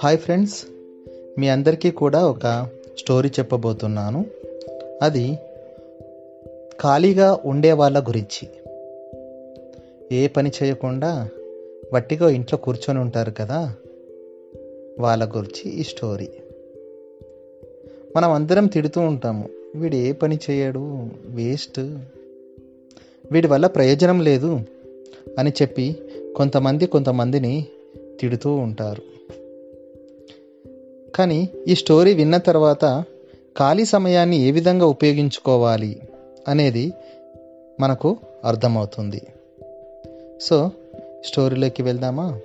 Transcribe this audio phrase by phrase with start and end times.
[0.00, 0.66] Hi friends
[1.38, 4.24] మీ అందరికీ కూడా ఒక స్టోరీ చెప్పబోతున్నాను.
[5.02, 5.38] అది
[6.80, 8.48] ఖాళీగా ఉండే వాళ్ళ గురించి.
[10.16, 11.28] ఏ పని చేయకుండా
[11.94, 13.74] వట్టిగా ఇంట్లో కూర్చొని ఉంటారు కదా
[15.00, 16.28] వాళ్ళ గురించి ఈ స్టోరీ.
[18.16, 21.80] మనం అందరం తిడుతూ ఉంటాము వీడు ఏ పని చేయడు వేస్ట్.
[23.32, 24.60] వీడి వల్ల ప్రయోజనం లేదు
[25.38, 25.96] అని చెప్పి
[26.36, 27.66] కొంతమంది కొంతమందిని
[28.20, 29.17] తిడుతూ ఉంటారు.
[31.18, 33.04] కానీ ఈ స్టోరీ విన్న తర్వాత
[33.58, 36.00] ఖాళీ సమయాన్ని ఏ విధంగా ఉపయోగించుకోవాలి
[36.48, 36.92] అనేది
[37.80, 39.22] మనకు అర్థమవుతుంది.
[40.40, 40.70] సో
[41.24, 42.40] స్టోరీలోకి వెళ్దామా?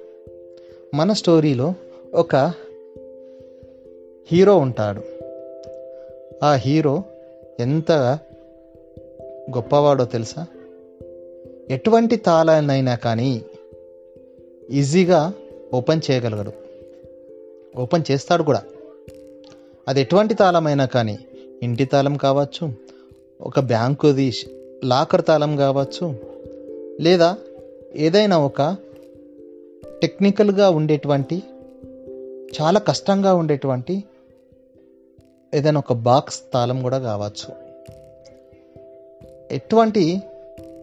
[0.93, 1.73] మన స్టోరీలో
[2.13, 2.35] ఒక
[4.31, 5.03] హీరో ఉంటాడు.
[6.43, 7.03] ఆ హీరో
[7.59, 7.91] ఎంత
[9.55, 10.45] గొప్పవాడో తెలుసా?
[11.69, 13.41] ఎటువంటి తాళాన్నైనా కానీ
[14.69, 15.33] ఈజీగా
[15.73, 16.62] ఓపెన్ చేయగలగడు.
[17.75, 18.63] ఓపెన్ చేస్తాడు కూడా.
[19.87, 21.19] అది ఎటువంటి తాళమైనా కానీ
[21.63, 22.73] ఇంటి తాళం కావచ్చు
[23.41, 24.33] ఒక బ్యాంకుది
[24.83, 26.15] లాకర్ తాళం కావచ్చు
[27.01, 27.37] లేదా
[27.95, 28.75] ఏదైనా ఒక
[30.01, 31.43] టెక్నికల్గా ఉండేటువంటి
[32.61, 34.03] చాలా కష్టంగా ఉండేటువంటి
[35.53, 37.63] ఏదైనా ఒక బాక్స్ తాళం కూడా కావచ్చు.
[39.51, 40.21] ఎటువంటి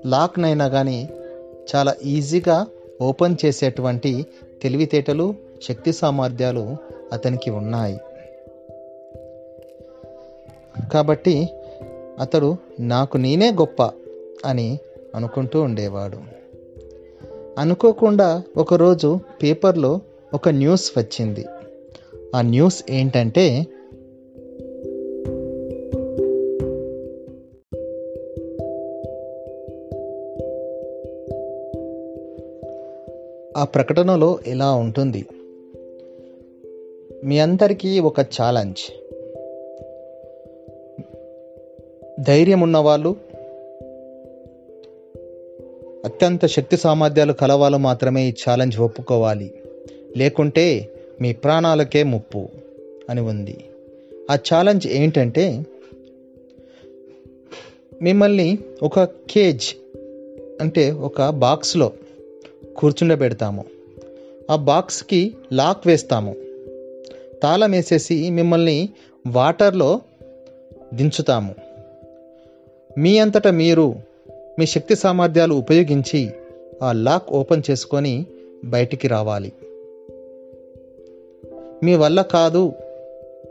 [0.06, 1.08] లాక్నైనా కానీ
[1.76, 2.66] చాలా ఈజీగా
[3.00, 4.26] ఓపెన్ చేసేటువంటి
[4.62, 6.76] తెలివితేటలు శక్తి సామర్థ్యాలు
[7.12, 8.00] అతనికి ఉన్నాయి.
[10.92, 11.48] కాబట్టి
[12.20, 13.90] అతడు నాకు నేనే గొప్ప
[14.44, 14.78] అని
[15.14, 16.18] అనుకుంటూ ఉండేవాడు.
[17.58, 20.00] అనుకోకుండా ఒకరోజు పేపర్లో
[20.34, 21.46] ఒక న్యూస్ వచ్చింది.
[22.36, 23.66] ఆ న్యూస్ ఏంటంటే
[33.56, 35.26] ఆ ప్రకటనలో ఇలా ఉంటుంది.
[37.24, 38.78] మీ అందరికీ ఒక ఛాలెంజ్.
[42.22, 43.16] ధైర్యం ఉన్నవాళ్ళు
[46.04, 49.54] అత్యంత శక్తి సామర్థ్యాలు కలవాళ్ళు మాత్రమే ఈ ఛాలెంజ్ ఒప్పుకోవాలి.
[50.16, 50.88] లేకుంటే
[51.20, 52.48] మీ ప్రాణాలకే ముప్పు
[53.10, 53.64] అని ఉంది.
[54.30, 55.64] ఆ ఛాలెంజ్ ఏంటంటే
[58.02, 59.74] మిమ్మల్ని ఒక కేజ్
[60.60, 61.92] అంటే ఒక బాక్స్లో
[62.76, 63.64] కూర్చుండబెడతాము.
[64.50, 66.49] ఆ బాక్స్కి లాక్ వేస్తాము.
[67.42, 68.88] తాళమేసేసి మిమ్మల్ని
[69.26, 70.00] వాటర్లో
[70.94, 71.54] దించుతాము.
[72.98, 73.94] మీ అంతటా మీరు
[74.58, 76.30] మీ శక్తి సామర్థ్యాలు ఉపయోగించి
[76.82, 78.26] ఆ లాక్ ఓపెన్ చేసుకొని
[78.64, 79.52] బయటికి రావాలి.
[81.82, 82.72] మీ వల్ల కాదు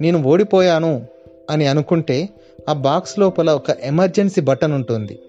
[0.02, 1.06] నేను ఓడిపోయాను
[1.50, 2.30] అని అనుకుంటే
[2.70, 5.20] ఆ బాక్స్ లోపల ఒక ఎమర్జెన్సీ బటన్ ఉంటుంది.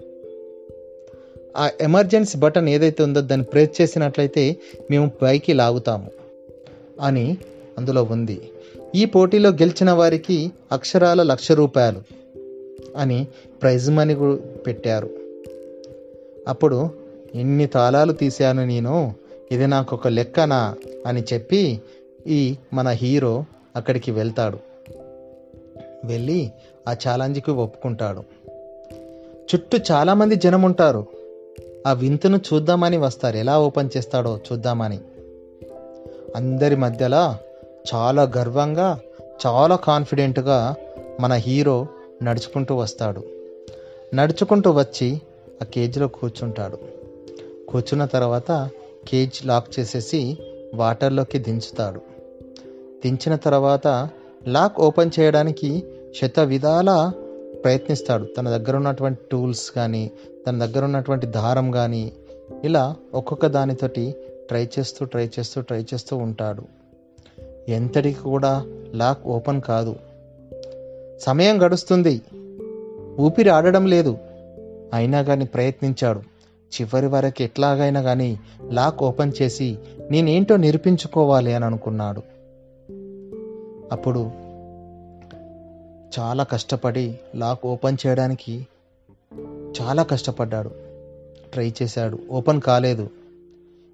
[1.57, 4.57] ఆ ఎమర్జెన్సీ బటన్ ఏదైతే ఉందో దాన్ని ప్రెస్ చేసినట్లయితే
[4.91, 6.11] మేము పైకి లాగుతాము
[7.01, 7.39] అని
[7.79, 8.51] అందులో ఉంది.
[8.95, 12.03] ఈ పోటీలో గెలిచిన వారికి అక్షరాల లక్ష రూపాయలు
[12.97, 13.27] అని
[13.63, 15.11] ప్రైజ్ మనీ పెట్టారు.
[16.49, 16.91] అప్పుడు
[17.35, 19.15] ఎన్ని తాళాలు తీశాను నేను?
[19.53, 20.77] ఇది నాకు ఒక లెక్కనా?
[21.07, 21.81] అని చెప్పి
[22.27, 23.45] ఈ మన హీరో
[23.77, 24.59] అక్కడికి వెళ్తాడు.
[26.05, 26.51] వెళ్ళి
[26.89, 28.23] ఆ ఛాలెంజ్కి ఒప్పుకుంటాడు.
[29.55, 31.07] చుట్టూ చాలామంది జనం ఉంటారు
[31.87, 33.37] ఆ వింతను చూద్దామని వస్తారు.
[33.37, 34.99] ఎలా ఓపెన్ చేస్తాడో చూద్దామని.
[36.37, 37.50] అందరి మధ్యలో
[37.95, 39.01] చాలా గర్వంగా
[39.47, 40.75] చాలా కాన్ఫిడెంట్గా
[41.21, 41.87] మన హీరో
[42.23, 43.25] నడుచుకుంటూ వస్తాడు.
[44.15, 45.21] నడుచుకుంటూ వచ్చి
[45.63, 46.79] ఆ కేజీలో కూర్చుంటాడు.
[47.69, 48.71] కూర్చున్న తర్వాత
[49.09, 50.39] కేజ్ లాక్ చేసేసి
[50.75, 52.01] వాటర్లోకి దించుతాడు.
[53.05, 54.09] దించిన తర్వాత
[54.49, 55.85] లాక్ ఓపెన్ చేయడానికి
[56.21, 57.13] శత విధాల
[57.65, 58.25] ప్రయత్నిస్తాడు.
[58.25, 60.11] తన దగ్గర ఉన్నటువంటి టూల్స్ కానీ
[60.47, 62.13] తన దగ్గర ఉన్నటువంటి దారం కానీ
[62.65, 64.15] ఇలా ఒక్కొక్క దానితోటి
[64.49, 66.80] ట్రై చేస్తూ ట్రై చేస్తూ ట్రై చేస్తూ ఉంటాడు.
[67.71, 69.97] ఎంతటికి కూడా లాక్ ఓపెన్ కాదు.
[71.21, 72.23] సమయం గడుస్తుంది.
[73.21, 74.19] ఊపిరి ఆడడం లేదు.
[74.95, 76.21] అయినా కానీ ప్రయత్నించాడు.
[76.81, 78.41] చివరి వరకు ఎట్లాగైనా కానీ
[78.71, 79.79] లాక్ ఓపెన్ చేసి
[80.11, 82.23] నేనేంటో నిరూపించుకోవాలి అని అనుకున్నాడు.
[83.93, 84.31] అప్పుడు
[86.21, 88.67] చాలా కష్టపడి లాక్ ఓపెన్ చేయడానికి
[89.83, 90.71] చాలా కష్టపడ్డాడు.
[91.53, 92.19] ట్రై చేశాడు.
[92.31, 93.11] ఓపెన్ కాలేదు.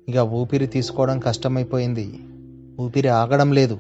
[0.08, 2.18] ఇక ఊపిరి తీసుకోవడం కష్టమైపోయింది.
[2.80, 3.78] ఊపిరి ఆగడం లేదు.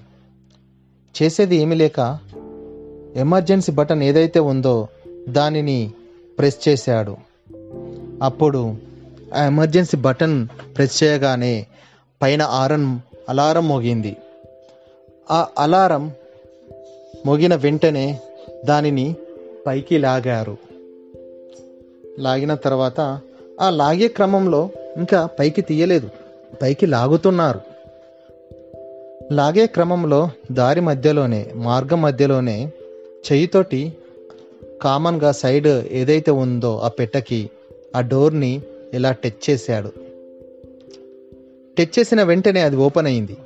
[1.22, 2.18] చేసేది ఏమీ లేక
[3.16, 4.88] ఎమర్జెన్సీ బటన్ ఏదైతే ఉందో
[5.28, 5.92] దానిని
[6.38, 7.16] ప్రెస్ చేశాడు.
[8.22, 8.76] అప్పుడు
[9.34, 11.66] ఆ ఎమర్జెన్సీ బటన్ ప్రెస్ చేయగానే
[12.22, 12.98] పైన ఆరన్
[13.28, 14.16] అలారం మోగింది.
[15.30, 16.12] ఆ అలారం
[17.26, 18.20] మోగిన వెంటనే
[18.64, 19.16] దానిని
[19.66, 20.56] పైకి లాగారు.
[22.18, 23.20] లాగిన తర్వాత
[23.60, 26.10] ఆ లాగే క్రమంలో ఇంకా పైకి తీయలేదు.
[26.62, 27.75] పైకి లాగుతున్నారు.
[29.32, 32.72] లాగే క్రమంలో దారి మధ్యలోనే మార్గం మధ్యలోనే
[33.32, 33.92] చెయ్యితోటి
[34.82, 37.50] కామన్గా సైడ్ ఏదైతే ఉందో ఆ పెట్టకి
[37.96, 38.62] ఆ డోర్ని
[38.94, 39.92] ఇలా టచ్ చేశాడు.
[41.78, 43.36] టచ్ చేసిన వెంటనే అది ఓపెన్ అయింది.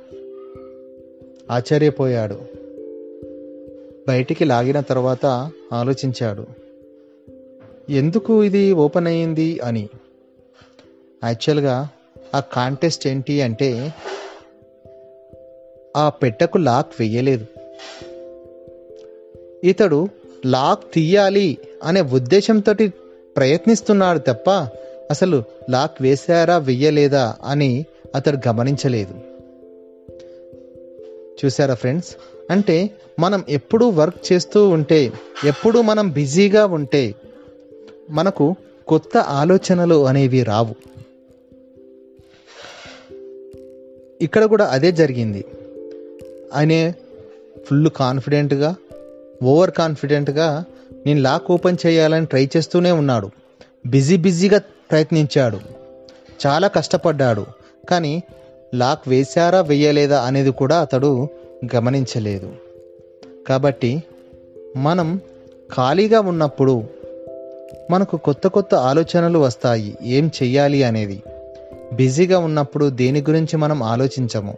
[1.51, 2.39] ఆశ్చర్యపోయాడు.
[4.07, 6.45] బయటికి లాగిన తర్వాత ఆలోచించాడు.
[7.91, 9.89] ఎందుకు ఇది ఓపెన్ అయ్యింది అని.
[11.23, 11.89] యాక్చువల్గా
[12.35, 13.93] ఆ కాంటెస్ట్ ఏంటి అంటే
[15.97, 17.45] ఆ పెట్టకు లాక్ వెయ్యలేదు
[19.63, 20.07] ఇతడు
[20.45, 22.73] లాక్ తీయాలి అనే ఉద్దేశంతో
[23.37, 24.49] ప్రయత్నిస్తున్నాడు తప్ప
[25.11, 27.85] అసలు లాక్ వేశారా వెయ్యలేదా అని
[28.15, 29.13] అతడు గమనించలేదు.
[31.45, 32.15] చూసారా ఫ్రెండ్స్?
[32.51, 32.89] అంటే
[33.19, 35.11] మనం ఎప్పుడూ వర్క్ చేస్తూ ఉంటే
[35.45, 37.15] ఎప్పుడూ మనం బిజీగా ఉంటే
[38.09, 38.55] మనకు
[38.87, 40.75] కొత్త ఆలోచనలు అనేవి రావు.
[44.21, 45.45] ఇక్కడ కూడా అదే జరిగింది.
[46.53, 46.95] ఆయనే
[47.69, 48.75] ఫుల్ కాన్ఫిడెంట్గా
[49.43, 50.63] ఓవర్ కాన్ఫిడెంట్గా
[51.05, 53.29] నేను లాక్ ఓపెన్ చేయాలని ట్రై చేస్తూనే ఉన్నాడు.
[53.85, 54.61] బిజీ బిజీగా
[54.91, 55.59] ప్రయత్నించాడు.
[56.47, 57.45] చాలా కష్టపడ్డాడు.
[57.89, 58.23] కానీ
[58.75, 61.27] లాక్ వేశారా వెయ్యలేదా అనేది కూడా అతడు
[61.75, 62.53] గమనించలేదు.
[63.47, 64.03] కాబట్టి
[64.77, 65.19] మనం
[65.77, 66.83] ఖాళీగా ఉన్నప్పుడు
[67.91, 69.97] మనకు కొత్త కొత్త ఆలోచనలు వస్తాయి.
[70.03, 71.23] ఏం చెయ్యాలి అనేది.
[71.93, 74.57] బిజీగా ఉన్నప్పుడు దేని గురించి మనం ఆలోచించము?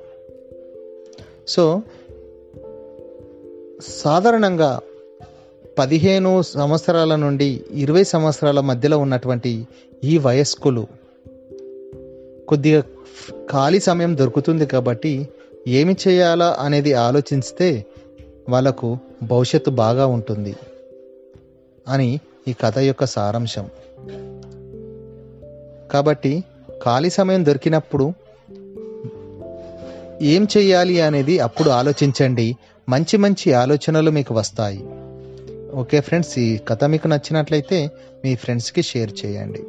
[1.47, 1.81] సో
[3.81, 4.79] సాధారణంగా
[5.77, 9.67] పదిహేను సంవత్సరాల నుండి ఇరవై సంవత్సరాల మధ్యలో ఉన్నటువంటి
[10.03, 10.87] ఈ వయస్కులు
[12.47, 12.83] కొద్దిగా
[13.51, 15.29] ఖాళీ సమయం దొరుకుతుంది కాబట్టి
[15.67, 17.85] ఏమి చేయాలా అనేది ఆలోచిస్తే
[18.49, 20.55] వాళ్ళకు భవిష్యత్తు బాగా ఉంటుంది
[21.87, 23.69] అని ఈ కథ యొక్క సారాంశం.
[25.91, 26.43] కాబట్టి
[26.83, 28.13] ఖాళీ సమయం దొరికినప్పుడు
[30.23, 32.55] ఏం చెయ్యాలి అనేది అప్పుడు ఆలోచించండి.
[32.89, 34.83] మంచి మంచి ఆలోచనలు మీకు వస్తాయి.
[35.73, 37.91] ఓకే ఫ్రెండ్స్ ఈ కథ మీకు నచ్చినట్లయితే
[38.25, 39.63] మీ ఫ్రెండ్స్కి షేర్ చేయండి.